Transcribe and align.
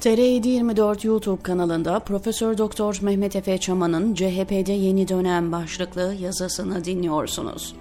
TR724 0.00 1.06
YouTube 1.06 1.42
kanalında 1.42 1.98
Profesör 2.00 2.58
Doktor 2.58 2.98
Mehmet 3.02 3.36
Efe 3.36 3.58
Çaman'ın 3.58 4.14
CHP'de 4.14 4.72
yeni 4.72 5.08
dönem 5.08 5.52
başlıklı 5.52 6.14
yazısını 6.20 6.84
dinliyorsunuz. 6.84 7.74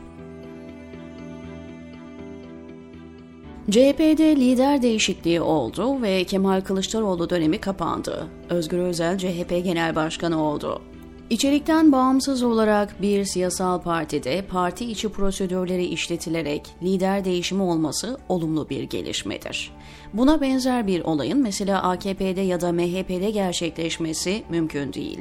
CHP'de 3.72 4.36
lider 4.36 4.82
değişikliği 4.82 5.42
oldu 5.42 6.02
ve 6.02 6.24
Kemal 6.24 6.62
Kılıçdaroğlu 6.62 7.30
dönemi 7.30 7.58
kapandı. 7.58 8.28
Özgür 8.50 8.78
Özel 8.78 9.18
CHP 9.18 9.50
Genel 9.50 9.96
Başkanı 9.96 10.44
oldu. 10.44 10.82
İçerikten 11.30 11.92
bağımsız 11.92 12.44
olarak 12.44 13.02
bir 13.02 13.26
siyasal 13.26 13.82
partide 13.82 14.42
parti 14.42 14.86
içi 14.86 15.10
prosedürleri 15.10 15.86
işletilerek 15.86 16.76
lider 16.84 17.26
değişimi 17.26 17.62
olması 17.62 18.18
olumlu 18.30 18.70
bir 18.70 18.84
gelişmedir. 18.84 19.72
Buna 20.14 20.42
benzer 20.42 20.88
bir 20.88 21.02
olayın 21.02 21.42
mesela 21.42 21.84
AKP'de 21.84 22.42
ya 22.42 22.62
da 22.62 22.72
MHP'de 22.72 23.32
gerçekleşmesi 23.32 24.44
mümkün 24.50 24.94
değil. 24.94 25.20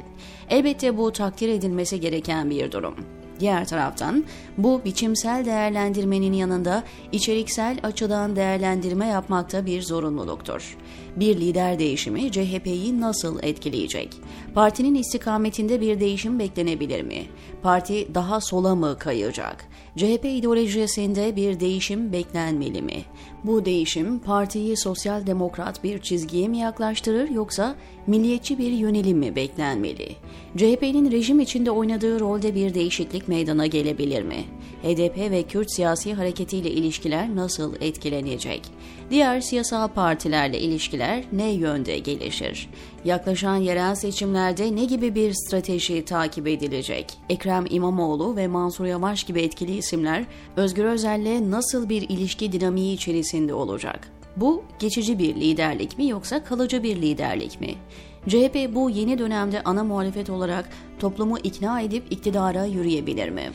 Elbette 0.49 0.97
bu 0.97 1.11
takdir 1.11 1.49
edilmesi 1.49 1.99
gereken 1.99 2.49
bir 2.49 2.71
durum. 2.71 2.95
Diğer 3.39 3.67
taraftan 3.67 4.25
bu 4.57 4.81
biçimsel 4.85 5.45
değerlendirmenin 5.45 6.33
yanında 6.33 6.83
içeriksel 7.11 7.79
açıdan 7.83 8.35
değerlendirme 8.35 9.07
yapmakta 9.07 9.65
bir 9.65 9.81
zorunluluktur. 9.81 10.77
Bir 11.15 11.37
lider 11.37 11.79
değişimi 11.79 12.31
CHP'yi 12.31 13.01
nasıl 13.01 13.39
etkileyecek? 13.43 14.17
Partinin 14.53 14.95
istikametinde 14.95 15.81
bir 15.81 15.99
değişim 15.99 16.39
beklenebilir 16.39 17.01
mi? 17.01 17.23
Parti 17.61 18.07
daha 18.15 18.41
sola 18.41 18.75
mı 18.75 18.95
kayacak? 18.99 19.65
CHP 19.97 20.25
ideolojisinde 20.25 21.35
bir 21.35 21.59
değişim 21.59 22.11
beklenmeli 22.13 22.81
mi? 22.81 23.03
Bu 23.43 23.65
değişim 23.65 24.19
partiyi 24.19 24.77
sosyal 24.77 25.27
demokrat 25.27 25.83
bir 25.83 26.01
çizgiye 26.01 26.47
mi 26.47 26.57
yaklaştırır 26.57 27.29
yoksa 27.29 27.75
milliyetçi 28.07 28.57
bir 28.57 28.71
yönelim 28.71 29.17
mi 29.17 29.35
beklenmeli? 29.35 30.15
CHP'nin 30.57 31.11
rejim 31.11 31.39
içinde 31.39 31.71
oynadığı 31.71 32.19
rolde 32.19 32.55
bir 32.55 32.73
değişiklik 32.73 33.27
meydana 33.27 33.65
gelebilir 33.65 34.23
mi? 34.23 34.45
HDP 34.83 35.31
ve 35.31 35.43
Kürt 35.43 35.71
siyasi 35.71 36.13
hareketiyle 36.13 36.71
ilişkiler 36.71 37.35
nasıl 37.35 37.75
etkilenecek? 37.81 38.61
Diğer 39.09 39.41
siyasal 39.41 39.87
partilerle 39.87 40.59
ilişkiler 40.59 41.23
ne 41.31 41.51
yönde 41.51 41.99
gelişir? 41.99 42.69
Yaklaşan 43.05 43.55
yerel 43.55 43.95
seçimlerde 43.95 44.75
ne 44.75 44.85
gibi 44.85 45.15
bir 45.15 45.33
strateji 45.33 46.05
takip 46.05 46.47
edilecek? 46.47 47.13
Ekrem 47.29 47.65
İmamoğlu 47.69 48.35
ve 48.35 48.47
Mansur 48.47 48.85
Yavaş 48.85 49.23
gibi 49.23 49.41
etkili 49.41 49.77
isimler 49.77 50.25
Özgür 50.55 50.85
Özel'le 50.85 51.51
nasıl 51.51 51.89
bir 51.89 52.09
ilişki 52.09 52.51
dinamiği 52.51 52.95
içerisinde 52.95 53.53
olacak? 53.53 54.16
Bu 54.37 54.63
geçici 54.79 55.19
bir 55.19 55.35
liderlik 55.35 55.97
mi 55.97 56.07
yoksa 56.07 56.43
kalıcı 56.43 56.83
bir 56.83 56.95
liderlik 56.95 57.61
mi? 57.61 57.75
CHP 58.27 58.75
bu 58.75 58.89
yeni 58.89 59.17
dönemde 59.17 59.63
ana 59.63 59.83
muhalefet 59.83 60.29
olarak 60.29 60.69
toplumu 60.99 61.37
ikna 61.37 61.81
edip 61.81 62.11
iktidara 62.11 62.65
yürüyebilir 62.65 63.29
mi? 63.29 63.51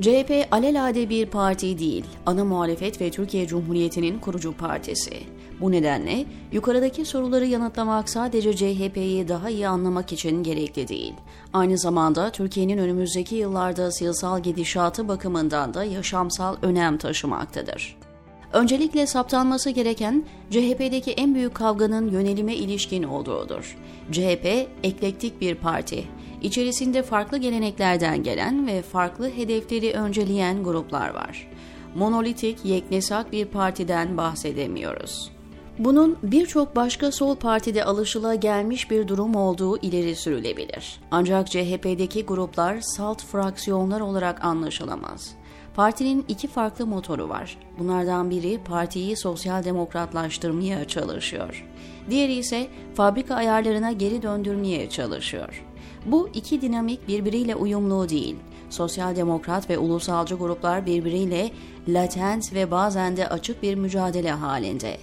CHP 0.00 0.48
alelade 0.50 1.10
bir 1.10 1.26
parti 1.26 1.78
değil, 1.78 2.04
ana 2.26 2.44
muhalefet 2.44 3.00
ve 3.00 3.10
Türkiye 3.10 3.46
Cumhuriyeti'nin 3.46 4.18
kurucu 4.18 4.56
partisi. 4.56 5.12
Bu 5.60 5.72
nedenle 5.72 6.24
yukarıdaki 6.52 7.04
soruları 7.04 7.46
yanıtlamak 7.46 8.08
sadece 8.08 8.56
CHP'yi 8.56 9.28
daha 9.28 9.50
iyi 9.50 9.68
anlamak 9.68 10.12
için 10.12 10.42
gerekli 10.42 10.88
değil. 10.88 11.14
Aynı 11.52 11.78
zamanda 11.78 12.30
Türkiye'nin 12.30 12.78
önümüzdeki 12.78 13.34
yıllarda 13.34 13.92
siyasal 13.92 14.42
gidişatı 14.42 15.08
bakımından 15.08 15.74
da 15.74 15.84
yaşamsal 15.84 16.56
önem 16.62 16.98
taşımaktadır. 16.98 18.05
Öncelikle 18.52 19.06
saptanması 19.06 19.70
gereken 19.70 20.24
CHP'deki 20.50 21.12
en 21.12 21.34
büyük 21.34 21.54
kavganın 21.54 22.10
yönelime 22.10 22.54
ilişkin 22.54 23.02
olduğudur. 23.02 23.76
CHP 24.12 24.68
eklektik 24.82 25.40
bir 25.40 25.54
parti. 25.54 26.04
İçerisinde 26.42 27.02
farklı 27.02 27.38
geleneklerden 27.38 28.22
gelen 28.22 28.66
ve 28.66 28.82
farklı 28.82 29.30
hedefleri 29.30 29.92
önceleyen 29.92 30.64
gruplar 30.64 31.14
var. 31.14 31.48
Monolitik, 31.94 32.64
yeknesak 32.64 33.32
bir 33.32 33.44
partiden 33.44 34.16
bahsedemiyoruz. 34.16 35.36
Bunun 35.78 36.16
birçok 36.22 36.76
başka 36.76 37.12
sol 37.12 37.36
partide 37.36 37.84
alışıla 37.84 38.34
gelmiş 38.34 38.90
bir 38.90 39.08
durum 39.08 39.34
olduğu 39.34 39.78
ileri 39.78 40.16
sürülebilir. 40.16 41.00
Ancak 41.10 41.50
CHP'deki 41.50 42.24
gruplar 42.24 42.80
salt 42.80 43.24
fraksiyonlar 43.24 44.00
olarak 44.00 44.44
anlaşılamaz. 44.44 45.34
Partinin 45.76 46.24
iki 46.28 46.48
farklı 46.48 46.86
motoru 46.86 47.28
var. 47.28 47.58
Bunlardan 47.78 48.30
biri 48.30 48.58
partiyi 48.64 49.16
sosyal 49.16 49.64
demokratlaştırmaya 49.64 50.84
çalışıyor. 50.84 51.66
Diğeri 52.10 52.34
ise 52.34 52.68
fabrika 52.94 53.34
ayarlarına 53.34 53.92
geri 53.92 54.22
döndürmeye 54.22 54.90
çalışıyor. 54.90 55.64
Bu 56.06 56.28
iki 56.34 56.60
dinamik 56.60 57.08
birbiriyle 57.08 57.56
uyumlu 57.56 58.08
değil. 58.08 58.36
Sosyal 58.70 59.16
demokrat 59.16 59.70
ve 59.70 59.78
ulusalcı 59.78 60.34
gruplar 60.34 60.86
birbiriyle 60.86 61.50
latent 61.88 62.54
ve 62.54 62.70
bazen 62.70 63.16
de 63.16 63.28
açık 63.28 63.62
bir 63.62 63.74
mücadele 63.74 64.30
halinde. 64.30 64.98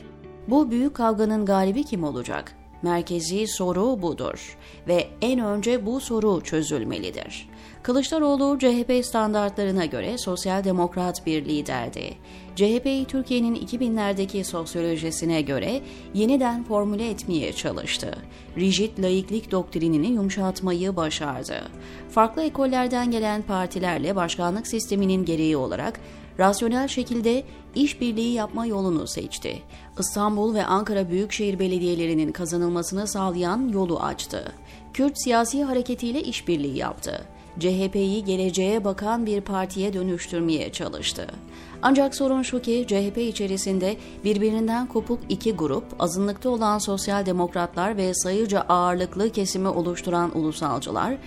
Bu 0.47 0.71
büyük 0.71 0.93
kavganın 0.93 1.45
galibi 1.45 1.83
kim 1.83 2.03
olacak? 2.03 2.62
Merkezi 2.83 3.47
soru 3.47 4.01
budur 4.01 4.57
ve 4.87 5.07
en 5.21 5.39
önce 5.39 5.85
bu 5.85 5.99
soru 5.99 6.41
çözülmelidir. 6.41 7.49
Kılıçdaroğlu 7.83 8.59
CHP 8.59 9.05
standartlarına 9.05 9.85
göre 9.85 10.17
sosyal 10.17 10.63
demokrat 10.63 11.25
bir 11.25 11.45
liderdi. 11.45 12.17
CHP'yi 12.55 13.05
Türkiye'nin 13.05 13.55
2000'lerdeki 13.55 14.43
sosyolojisine 14.43 15.41
göre 15.41 15.81
yeniden 16.13 16.63
formüle 16.63 17.09
etmeye 17.09 17.53
çalıştı. 17.53 18.17
Rigid 18.57 19.03
laiklik 19.03 19.51
doktrinini 19.51 20.07
yumuşatmayı 20.07 20.95
başardı. 20.95 21.61
Farklı 22.09 22.43
ekollerden 22.43 23.11
gelen 23.11 23.41
partilerle 23.41 24.15
başkanlık 24.15 24.67
sisteminin 24.67 25.25
gereği 25.25 25.57
olarak 25.57 25.99
rasyonel 26.39 26.87
şekilde 26.87 27.43
işbirliği 27.75 28.33
yapma 28.33 28.65
yolunu 28.65 29.07
seçti. 29.07 29.61
İstanbul 29.99 30.53
ve 30.53 30.65
Ankara 30.65 31.09
Büyükşehir 31.09 31.59
Belediyelerinin 31.59 32.31
kazanılmasını 32.31 33.07
sağlayan 33.07 33.69
yolu 33.73 33.99
açtı. 33.99 34.51
Kürt 34.93 35.23
siyasi 35.23 35.63
hareketiyle 35.63 36.23
işbirliği 36.23 36.77
yaptı. 36.77 37.25
CHP'yi 37.59 38.23
geleceğe 38.23 38.83
bakan 38.83 39.25
bir 39.25 39.41
partiye 39.41 39.93
dönüştürmeye 39.93 40.71
çalıştı. 40.71 41.27
Ancak 41.81 42.15
sorun 42.15 42.41
şu 42.41 42.61
ki 42.61 42.85
CHP 42.87 43.17
içerisinde 43.17 43.97
birbirinden 44.23 44.87
kopuk 44.87 45.19
iki 45.29 45.53
grup, 45.53 45.83
azınlıkta 45.99 46.49
olan 46.49 46.77
sosyal 46.77 47.25
demokratlar 47.25 47.97
ve 47.97 48.13
sayıca 48.13 48.61
ağırlıklı 48.61 49.31
kesimi 49.31 49.67
oluşturan 49.67 50.37
ulusalcılar, 50.37 51.17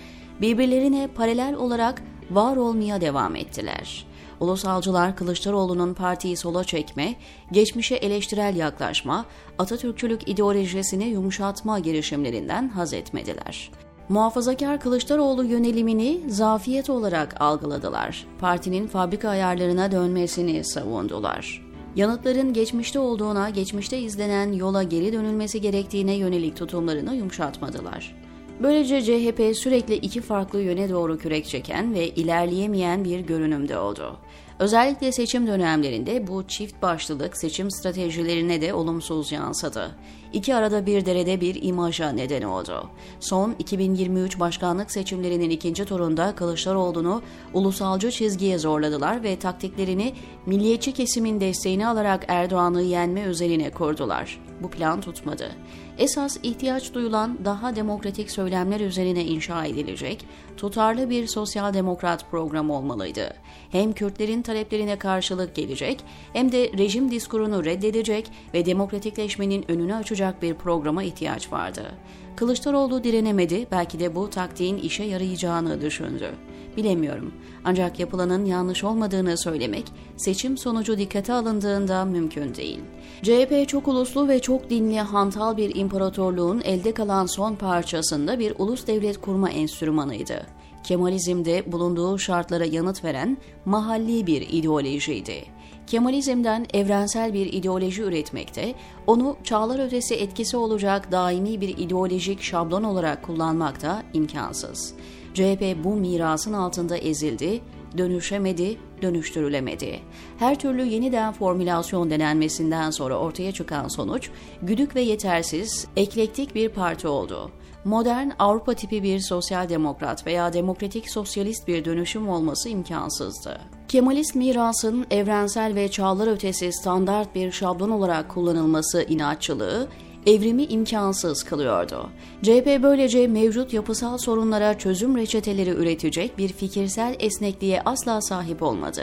birbirlerine 0.41 1.07
paralel 1.15 1.55
olarak 1.55 2.01
var 2.31 2.57
olmaya 2.57 3.01
devam 3.01 3.35
ettiler. 3.35 4.05
Ulusalcılar 4.39 5.15
Kılıçdaroğlu'nun 5.15 5.93
partiyi 5.93 6.37
sola 6.37 6.63
çekme, 6.63 7.15
geçmişe 7.51 7.95
eleştirel 7.95 8.55
yaklaşma, 8.55 9.25
Atatürkçülük 9.57 10.29
ideolojisini 10.29 11.05
yumuşatma 11.05 11.79
girişimlerinden 11.79 12.69
haz 12.69 12.93
etmediler. 12.93 13.71
Muhafazakar 14.09 14.79
Kılıçdaroğlu 14.79 15.43
yönelimini 15.43 16.21
zafiyet 16.27 16.89
olarak 16.89 17.41
algıladılar. 17.41 18.25
Partinin 18.39 18.87
fabrika 18.87 19.29
ayarlarına 19.29 19.91
dönmesini 19.91 20.63
savundular. 20.63 21.67
Yanıtların 21.95 22.53
geçmişte 22.53 22.99
olduğuna, 22.99 23.49
geçmişte 23.49 23.99
izlenen 23.99 24.51
yola 24.51 24.83
geri 24.83 25.13
dönülmesi 25.13 25.61
gerektiğine 25.61 26.13
yönelik 26.13 26.57
tutumlarını 26.57 27.15
yumuşatmadılar. 27.15 28.26
Böylece 28.63 29.01
CHP 29.01 29.57
sürekli 29.57 29.95
iki 29.95 30.21
farklı 30.21 30.61
yöne 30.61 30.89
doğru 30.89 31.17
kürek 31.17 31.45
çeken 31.45 31.93
ve 31.93 32.09
ilerleyemeyen 32.09 33.03
bir 33.03 33.19
görünümde 33.19 33.77
oldu. 33.77 34.17
Özellikle 34.59 35.11
seçim 35.11 35.47
dönemlerinde 35.47 36.27
bu 36.27 36.47
çift 36.47 36.81
başlılık 36.81 37.37
seçim 37.37 37.71
stratejilerine 37.71 38.61
de 38.61 38.73
olumsuz 38.73 39.31
yansıdı. 39.31 39.95
İki 40.33 40.55
arada 40.55 40.85
bir 40.85 41.05
derede 41.05 41.41
bir 41.41 41.63
imaja 41.63 42.09
neden 42.09 42.41
oldu. 42.41 42.89
Son 43.19 43.55
2023 43.59 44.39
başkanlık 44.39 44.91
seçimlerinin 44.91 45.49
ikinci 45.49 45.85
turunda 45.85 46.35
Kılıçdaroğlu'nu 46.35 47.21
ulusalcı 47.53 48.11
çizgiye 48.11 48.57
zorladılar 48.57 49.23
ve 49.23 49.39
taktiklerini 49.39 50.13
milliyetçi 50.45 50.91
kesimin 50.91 51.39
desteğini 51.39 51.87
alarak 51.87 52.25
Erdoğan'ı 52.27 52.81
yenme 52.81 53.21
üzerine 53.21 53.71
kurdular. 53.71 54.39
Bu 54.61 54.69
plan 54.69 55.01
tutmadı. 55.01 55.51
Esas 55.97 56.37
ihtiyaç 56.43 56.93
duyulan 56.93 57.37
daha 57.45 57.75
demokratik 57.75 58.31
söylemler 58.31 58.79
üzerine 58.79 59.25
inşa 59.25 59.65
edilecek, 59.65 60.25
tutarlı 60.57 61.09
bir 61.09 61.27
sosyal 61.27 61.73
demokrat 61.73 62.31
program 62.31 62.69
olmalıydı. 62.69 63.33
Hem 63.71 63.93
Kürtlerin 63.93 64.41
taleplerine 64.41 64.99
karşılık 64.99 65.55
gelecek 65.55 66.03
hem 66.33 66.51
de 66.51 66.71
rejim 66.77 67.11
diskurunu 67.11 67.65
reddedecek 67.65 68.31
ve 68.53 68.65
demokratikleşmenin 68.65 69.65
önünü 69.71 69.95
açacak 69.95 70.41
bir 70.41 70.53
programa 70.53 71.03
ihtiyaç 71.03 71.51
vardı. 71.51 71.91
Kılıçdaroğlu 72.35 73.03
direnemedi, 73.03 73.67
belki 73.71 73.99
de 73.99 74.15
bu 74.15 74.29
taktiğin 74.29 74.77
işe 74.77 75.03
yarayacağını 75.03 75.81
düşündü. 75.81 76.31
Bilemiyorum. 76.77 77.33
Ancak 77.65 77.99
yapılanın 77.99 78.45
yanlış 78.45 78.83
olmadığını 78.83 79.37
söylemek 79.37 79.85
seçim 80.17 80.57
sonucu 80.57 80.97
dikkate 80.97 81.33
alındığında 81.33 82.05
mümkün 82.05 82.55
değil. 82.55 82.79
CHP 83.23 83.67
çok 83.69 83.87
uluslu 83.87 84.27
ve 84.27 84.39
çok 84.39 84.69
dinli 84.69 84.99
hantal 84.99 85.57
bir 85.57 85.75
imparatorluğun 85.87 86.61
elde 86.65 86.93
kalan 86.93 87.25
son 87.25 87.55
parçasında 87.55 88.39
bir 88.39 88.53
ulus 88.57 88.87
devlet 88.87 89.21
kurma 89.21 89.49
enstrümanıydı. 89.49 90.45
Kemalizmde 90.83 91.71
bulunduğu 91.71 92.19
şartlara 92.19 92.65
yanıt 92.65 93.03
veren 93.03 93.37
mahalli 93.65 94.27
bir 94.27 94.41
ideolojiydi. 94.49 95.45
Kemalizmden 95.87 96.65
evrensel 96.73 97.33
bir 97.33 97.53
ideoloji 97.53 98.01
üretmekte, 98.01 98.75
onu 99.07 99.37
çağlar 99.43 99.85
ötesi 99.85 100.15
etkisi 100.15 100.57
olacak 100.57 101.11
daimi 101.11 101.61
bir 101.61 101.77
ideolojik 101.77 102.41
şablon 102.41 102.83
olarak 102.83 103.23
kullanmak 103.23 103.81
da 103.81 104.03
imkansız. 104.13 104.93
CHP 105.33 105.83
bu 105.83 105.95
mirasın 105.95 106.53
altında 106.53 106.97
ezildi, 106.97 107.61
dönüşemedi, 107.97 108.77
dönüştürülemedi. 109.01 109.99
Her 110.39 110.59
türlü 110.59 110.85
yeniden 110.85 111.33
formülasyon 111.33 112.09
denenmesinden 112.09 112.91
sonra 112.91 113.17
ortaya 113.17 113.51
çıkan 113.51 113.87
sonuç, 113.87 114.29
güdük 114.61 114.95
ve 114.95 115.01
yetersiz, 115.01 115.87
eklektik 115.95 116.55
bir 116.55 116.69
parti 116.69 117.07
oldu. 117.07 117.51
Modern 117.85 118.29
Avrupa 118.39 118.73
tipi 118.73 119.03
bir 119.03 119.19
sosyal 119.19 119.69
demokrat 119.69 120.27
veya 120.27 120.53
demokratik 120.53 121.09
sosyalist 121.09 121.67
bir 121.67 121.85
dönüşüm 121.85 122.29
olması 122.29 122.69
imkansızdı. 122.69 123.59
Kemalist 123.87 124.35
mirasın 124.35 125.05
evrensel 125.11 125.75
ve 125.75 125.91
çağlar 125.91 126.27
ötesi 126.27 126.73
standart 126.73 127.35
bir 127.35 127.51
şablon 127.51 127.89
olarak 127.89 128.29
kullanılması 128.29 129.03
inatçılığı, 129.03 129.87
evrimi 130.27 130.63
imkansız 130.63 131.43
kılıyordu. 131.43 132.09
CHP 132.43 132.83
böylece 132.83 133.27
mevcut 133.27 133.73
yapısal 133.73 134.17
sorunlara 134.17 134.77
çözüm 134.77 135.17
reçeteleri 135.17 135.69
üretecek 135.69 136.37
bir 136.37 136.49
fikirsel 136.49 137.15
esnekliğe 137.19 137.81
asla 137.85 138.21
sahip 138.21 138.63
olmadı. 138.63 139.01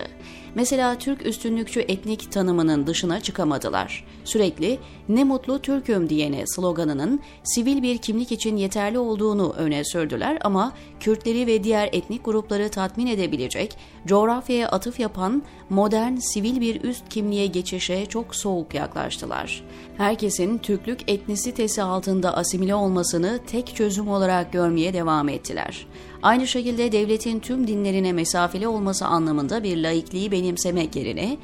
Mesela 0.54 0.98
Türk 0.98 1.26
üstünlükçü 1.26 1.80
etnik 1.80 2.32
tanımının 2.32 2.86
dışına 2.86 3.20
çıkamadılar. 3.20 4.04
Sürekli 4.24 4.78
ne 5.08 5.24
mutlu 5.24 5.58
Türk'üm 5.58 6.08
diyene 6.08 6.44
sloganının 6.46 7.20
sivil 7.44 7.82
bir 7.82 7.98
kimlik 7.98 8.32
için 8.32 8.56
yeterli 8.56 8.98
olduğunu 8.98 9.52
öne 9.56 9.84
sürdüler 9.84 10.38
ama 10.44 10.72
Kürtleri 11.00 11.46
ve 11.46 11.64
diğer 11.64 11.88
etnik 11.92 12.24
grupları 12.24 12.68
tatmin 12.68 13.06
edebilecek, 13.06 13.76
coğrafyaya 14.06 14.68
atıf 14.68 15.00
yapan 15.00 15.42
modern 15.70 16.16
sivil 16.16 16.60
bir 16.60 16.84
üst 16.84 17.08
kimliğe 17.08 17.46
geçişe 17.46 18.06
çok 18.06 18.36
soğuk 18.36 18.74
yaklaştılar. 18.74 19.64
Herkesin 19.96 20.58
Türklük 20.58 21.10
etnisitesi 21.14 21.82
altında 21.82 22.36
asimile 22.36 22.74
olmasını 22.74 23.40
tek 23.46 23.76
çözüm 23.76 24.08
olarak 24.08 24.52
görmeye 24.52 24.92
devam 24.92 25.28
ettiler. 25.28 25.86
Aynı 26.22 26.46
şekilde 26.46 26.92
devletin 26.92 27.40
tüm 27.40 27.66
dinlerine 27.66 28.12
mesafeli 28.12 28.68
olması 28.68 29.06
anlamında 29.06 29.62
bir 29.62 29.82
laikliği 29.82 30.32
benimsemek 30.32 30.96
yerine 30.96 31.36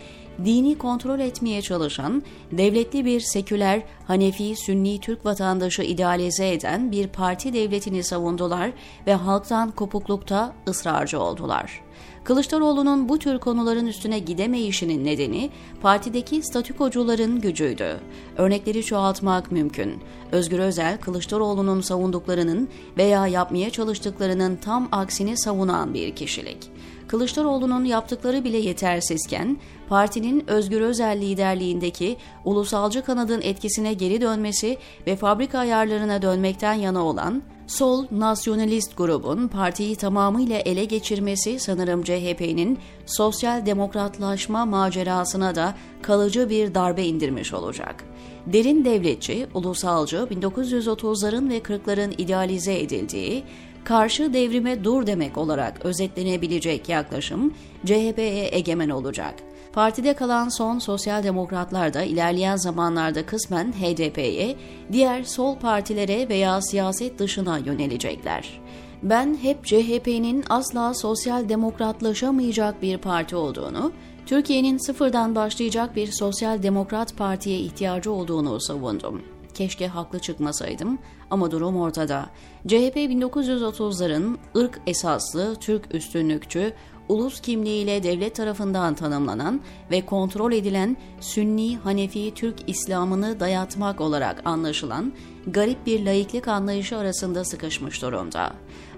dini 0.44 0.78
kontrol 0.78 1.20
etmeye 1.20 1.62
çalışan, 1.62 2.22
devletli 2.52 3.04
bir 3.04 3.20
seküler, 3.20 3.82
Hanefi, 4.06 4.56
Sünni 4.56 5.00
Türk 5.00 5.24
vatandaşı 5.24 5.82
idealize 5.82 6.52
eden 6.52 6.92
bir 6.92 7.08
parti 7.08 7.52
devletini 7.52 8.04
savundular 8.04 8.72
ve 9.06 9.14
halktan 9.14 9.70
kopuklukta 9.70 10.52
ısrarcı 10.68 11.20
oldular. 11.20 11.80
Kılıçdaroğlu'nun 12.30 13.08
bu 13.08 13.18
tür 13.18 13.38
konuların 13.38 13.86
üstüne 13.86 14.18
gidemeyişinin 14.18 15.04
nedeni 15.04 15.50
partideki 15.82 16.42
statükocuların 16.42 17.40
gücüydü. 17.40 18.00
Örnekleri 18.36 18.84
çoğaltmak 18.84 19.52
mümkün. 19.52 20.02
Özgür 20.32 20.58
Özel, 20.58 20.98
Kılıçdaroğlu'nun 20.98 21.80
savunduklarının 21.80 22.68
veya 22.96 23.26
yapmaya 23.26 23.70
çalıştıklarının 23.70 24.56
tam 24.56 24.88
aksini 24.92 25.36
savunan 25.36 25.94
bir 25.94 26.16
kişilik. 26.16 26.70
Kılıçdaroğlu'nun 27.08 27.84
yaptıkları 27.84 28.44
bile 28.44 28.58
yetersizken, 28.58 29.56
partinin 29.88 30.50
Özgür 30.50 30.80
Özel 30.80 31.20
liderliğindeki 31.20 32.16
ulusalcı 32.44 33.02
kanadın 33.02 33.40
etkisine 33.42 33.92
geri 33.92 34.20
dönmesi 34.20 34.78
ve 35.06 35.16
fabrika 35.16 35.58
ayarlarına 35.58 36.22
dönmekten 36.22 36.74
yana 36.74 37.04
olan 37.04 37.42
sol 37.70 38.06
nasyonalist 38.10 38.96
grubun 38.96 39.48
partiyi 39.48 39.96
tamamıyla 39.96 40.58
ele 40.58 40.84
geçirmesi 40.84 41.60
sanırım 41.60 42.02
CHP'nin 42.02 42.78
sosyal 43.06 43.66
demokratlaşma 43.66 44.66
macerasına 44.66 45.54
da 45.54 45.74
kalıcı 46.02 46.50
bir 46.50 46.74
darbe 46.74 47.04
indirmiş 47.04 47.52
olacak. 47.52 48.04
Derin 48.46 48.84
devletçi, 48.84 49.46
ulusalcı 49.54 50.16
1930'ların 50.16 51.50
ve 51.50 51.58
40'ların 51.58 52.14
idealize 52.18 52.80
edildiği, 52.80 53.44
karşı 53.84 54.32
devrime 54.32 54.84
dur 54.84 55.06
demek 55.06 55.38
olarak 55.38 55.84
özetlenebilecek 55.84 56.88
yaklaşım 56.88 57.54
CHP'ye 57.84 58.48
egemen 58.52 58.90
olacak. 58.90 59.34
Partide 59.72 60.14
kalan 60.14 60.48
son 60.48 60.78
sosyal 60.78 61.22
demokratlar 61.22 61.94
da 61.94 62.02
ilerleyen 62.02 62.56
zamanlarda 62.56 63.26
kısmen 63.26 63.72
HDP'ye, 63.72 64.56
diğer 64.92 65.22
sol 65.22 65.56
partilere 65.56 66.28
veya 66.28 66.62
siyaset 66.62 67.18
dışına 67.18 67.58
yönelecekler. 67.58 68.60
Ben 69.02 69.38
hep 69.42 69.64
CHP'nin 69.64 70.44
asla 70.48 70.94
sosyal 70.94 71.48
demokratlaşamayacak 71.48 72.82
bir 72.82 72.98
parti 72.98 73.36
olduğunu, 73.36 73.92
Türkiye'nin 74.26 74.78
sıfırdan 74.78 75.34
başlayacak 75.34 75.96
bir 75.96 76.12
sosyal 76.12 76.62
demokrat 76.62 77.16
partiye 77.16 77.58
ihtiyacı 77.58 78.12
olduğunu 78.12 78.60
savundum. 78.60 79.22
Keşke 79.54 79.86
haklı 79.86 80.18
çıkmasaydım 80.18 80.98
ama 81.30 81.50
durum 81.50 81.76
ortada. 81.76 82.30
CHP 82.66 82.96
1930'ların 82.96 84.36
ırk 84.56 84.80
esaslı, 84.86 85.56
Türk 85.60 85.94
üstünlükçü, 85.94 86.72
ulus 87.10 87.40
kimliğiyle 87.40 88.02
devlet 88.02 88.34
tarafından 88.34 88.94
tanımlanan 88.94 89.60
ve 89.90 90.06
kontrol 90.06 90.52
edilen 90.52 90.96
Sünni 91.20 91.76
Hanefi 91.76 92.34
Türk 92.34 92.56
İslam'ını 92.66 93.40
dayatmak 93.40 94.00
olarak 94.00 94.42
anlaşılan 94.44 95.12
garip 95.46 95.86
bir 95.86 96.06
laiklik 96.06 96.48
anlayışı 96.48 96.96
arasında 96.96 97.44
sıkışmış 97.44 98.02
durumda. 98.02 98.52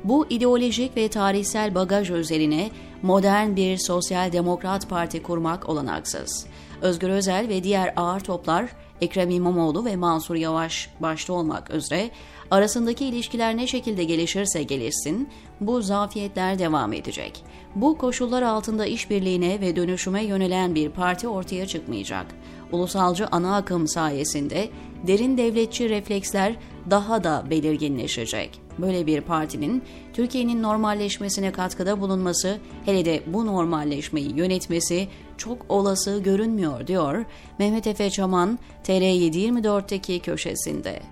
Bu 0.05 0.27
ideolojik 0.31 0.97
ve 0.97 1.09
tarihsel 1.09 1.75
bagaj 1.75 2.11
üzerine 2.11 2.71
modern 3.03 3.57
bir 3.57 3.79
sosyal 3.79 4.33
demokrat 4.33 4.89
parti 4.89 5.23
kurmak 5.23 5.69
olanaksız. 5.69 6.47
Özgür 6.83 7.09
Özel 7.09 7.49
ve 7.49 7.65
diğer 7.65 7.93
ağır 7.97 8.21
toplar 8.21 8.69
Ekrem 9.01 9.31
İmamoğlu 9.31 9.85
ve 9.85 9.97
Mansur 9.97 10.35
Yavaş 10.35 10.91
başta 11.01 11.33
olmak 11.33 11.75
üzere 11.75 12.11
arasındaki 12.51 13.05
ilişkiler 13.05 13.57
ne 13.57 13.67
şekilde 13.67 14.05
gelişirse 14.05 14.63
gelişsin 14.63 15.29
bu 15.61 15.83
zafiyetler 15.83 16.59
devam 16.59 16.93
edecek. 16.93 17.45
Bu 17.75 17.99
koşullar 17.99 18.43
altında 18.43 18.87
işbirliğine 18.87 19.61
ve 19.61 19.77
dönüşüme 19.77 20.25
yönelen 20.25 20.75
bir 20.75 20.91
parti 20.91 21.29
ortaya 21.29 21.67
çıkmayacak. 21.67 22.27
Ulusalcı 22.73 23.27
ana 23.27 23.57
akım 23.57 23.89
sayesinde 23.89 24.69
derin 25.07 25.37
devletçi 25.37 25.89
refleksler 25.89 26.57
daha 26.91 27.25
da 27.25 27.45
belirginleşecek. 27.51 28.61
Böyle 28.79 29.07
bir 29.07 29.21
partinin 29.21 29.83
Türkiye'nin 30.13 30.63
normalleşmesine 30.63 31.53
katkıda 31.53 32.01
bulunması, 32.01 32.59
hele 32.85 33.05
de 33.05 33.23
bu 33.27 33.47
normalleşmeyi 33.47 34.37
yönetmesi 34.37 35.09
çok 35.37 35.67
olası 35.69 36.21
görünmüyor 36.25 36.87
diyor 36.87 37.25
Mehmet 37.59 37.87
Efe 37.87 38.11
Çaman 38.11 38.59
TR724'teki 38.85 40.21
köşesinde. 40.21 41.03